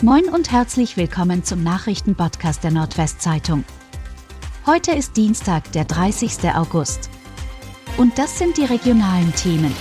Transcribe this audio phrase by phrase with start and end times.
[0.00, 3.64] Moin und herzlich willkommen zum Nachrichtenpodcast der Nordwestzeitung.
[4.64, 6.54] Heute ist Dienstag, der 30.
[6.54, 7.10] August.
[7.96, 9.74] Und das sind die regionalen Themen.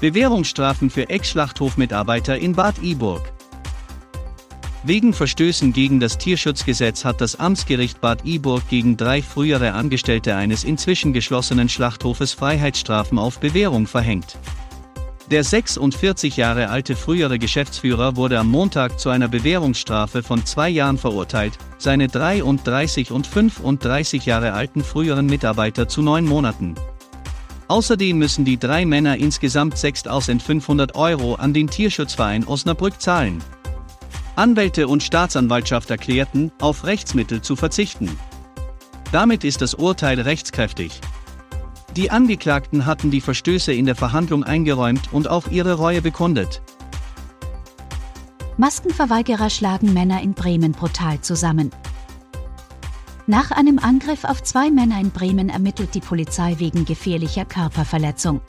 [0.00, 3.32] Bewährungsstrafen für Ex-Schlachthofmitarbeiter in Bad Iburg.
[4.82, 10.64] Wegen Verstößen gegen das Tierschutzgesetz hat das Amtsgericht Bad Iburg gegen drei frühere Angestellte eines
[10.64, 14.38] inzwischen geschlossenen Schlachthofes Freiheitsstrafen auf Bewährung verhängt.
[15.30, 20.98] Der 46 Jahre alte frühere Geschäftsführer wurde am Montag zu einer Bewährungsstrafe von zwei Jahren
[20.98, 26.74] verurteilt, seine 33 und 35 Jahre alten früheren Mitarbeiter zu neun Monaten.
[27.68, 33.42] Außerdem müssen die drei Männer insgesamt 6.500 Euro an den Tierschutzverein Osnabrück zahlen.
[34.36, 38.10] Anwälte und Staatsanwaltschaft erklärten, auf Rechtsmittel zu verzichten.
[39.10, 41.00] Damit ist das Urteil rechtskräftig.
[41.96, 46.60] Die Angeklagten hatten die Verstöße in der Verhandlung eingeräumt und auch ihre Reue bekundet.
[48.56, 51.70] Maskenverweigerer schlagen Männer in Bremen brutal zusammen.
[53.26, 58.40] Nach einem Angriff auf zwei Männer in Bremen ermittelt die Polizei wegen gefährlicher Körperverletzung.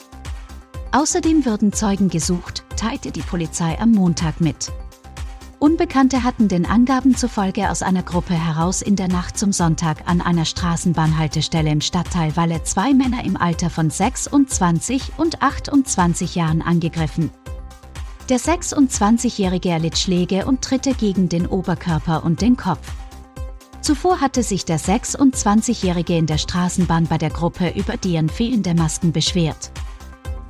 [0.92, 4.72] Außerdem würden Zeugen gesucht, teilte die Polizei am Montag mit.
[5.58, 10.20] Unbekannte hatten den Angaben zufolge aus einer Gruppe heraus in der Nacht zum Sonntag an
[10.20, 17.30] einer Straßenbahnhaltestelle im Stadtteil Walle zwei Männer im Alter von 26 und 28 Jahren angegriffen.
[18.28, 22.92] Der 26-Jährige erlitt Schläge und Tritte gegen den Oberkörper und den Kopf.
[23.80, 29.12] Zuvor hatte sich der 26-Jährige in der Straßenbahn bei der Gruppe über deren fehlende Masken
[29.12, 29.70] beschwert.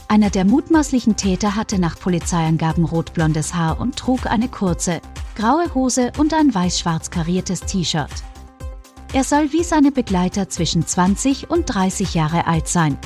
[0.08, 5.00] Einer der mutmaßlichen Täter hatte nach Polizeiangaben rotblondes Haar und trug eine kurze,
[5.34, 8.10] graue Hose und ein weiß-schwarz kariertes T-Shirt.
[9.12, 12.98] Er soll wie seine Begleiter zwischen 20 und 30 Jahre alt sein.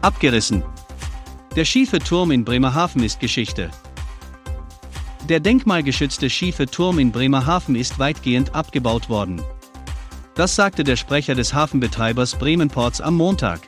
[0.00, 0.62] Abgerissen.
[1.56, 3.70] Der schiefe Turm in Bremerhaven ist Geschichte.
[5.28, 9.42] Der denkmalgeschützte schiefe Turm in Bremerhaven ist weitgehend abgebaut worden.
[10.36, 13.60] Das sagte der Sprecher des Hafenbetreibers Bremenports am Montag.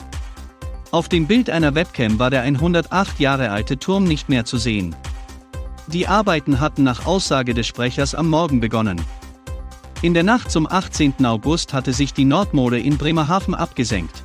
[0.93, 4.95] Auf dem Bild einer Webcam war der 108 Jahre alte Turm nicht mehr zu sehen.
[5.87, 9.01] Die Arbeiten hatten nach Aussage des Sprechers am Morgen begonnen.
[10.03, 11.25] In der Nacht zum 18.
[11.25, 14.23] August hatte sich die Nordmode in Bremerhaven abgesenkt.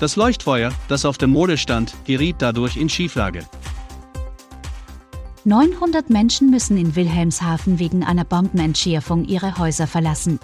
[0.00, 3.44] Das Leuchtfeuer, das auf der Mode stand, geriet dadurch in Schieflage.
[5.44, 10.40] 900 Menschen müssen in Wilhelmshaven wegen einer Bombenentschärfung ihre Häuser verlassen.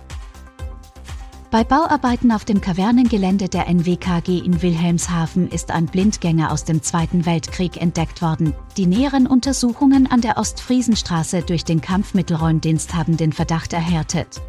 [1.53, 7.27] Bei Bauarbeiten auf dem Kavernengelände der NWKG in Wilhelmshaven ist ein Blindgänger aus dem Zweiten
[7.27, 8.55] Weltkrieg entdeckt worden.
[8.79, 14.41] Die näheren Untersuchungen an der Ostfriesenstraße durch den Kampfmittelräumdienst haben den Verdacht erhärtet.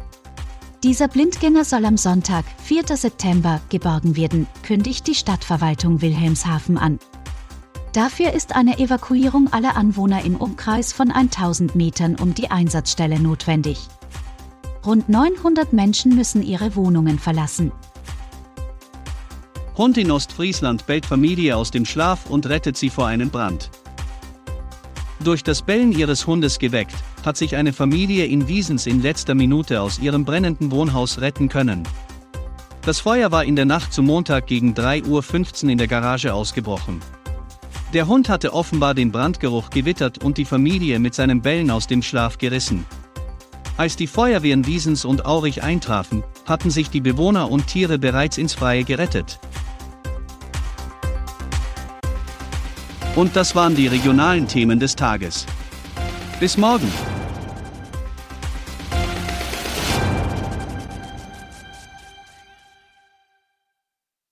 [0.82, 2.96] Dieser Blindgänger soll am Sonntag, 4.
[2.96, 6.98] September, geborgen werden, kündigt die Stadtverwaltung Wilhelmshaven an.
[7.92, 13.90] Dafür ist eine Evakuierung aller Anwohner im Umkreis von 1000 Metern um die Einsatzstelle notwendig.
[14.86, 17.72] Rund 900 Menschen müssen ihre Wohnungen verlassen.
[19.76, 23.70] Hund in Ostfriesland bellt Familie aus dem Schlaf und rettet sie vor einem Brand.
[25.24, 26.94] Durch das Bellen ihres Hundes geweckt,
[27.24, 31.84] hat sich eine Familie in Wiesens in letzter Minute aus ihrem brennenden Wohnhaus retten können.
[32.82, 37.00] Das Feuer war in der Nacht zum Montag gegen 3.15 Uhr in der Garage ausgebrochen.
[37.94, 42.02] Der Hund hatte offenbar den Brandgeruch gewittert und die Familie mit seinem Bellen aus dem
[42.02, 42.84] Schlaf gerissen.
[43.76, 48.54] Als die Feuerwehren Wiesens und Aurich eintrafen, hatten sich die Bewohner und Tiere bereits ins
[48.54, 49.40] Freie gerettet.
[53.16, 55.46] Und das waren die regionalen Themen des Tages.
[56.38, 56.90] Bis morgen!